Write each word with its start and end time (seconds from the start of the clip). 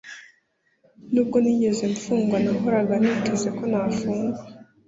nubwo 1.11 1.37
ntigeze 1.43 1.83
mfungwa 1.93 2.37
nahoraga 2.43 2.93
niteze 3.01 3.49
ko 3.57 3.63
nafungwa. 3.71 4.41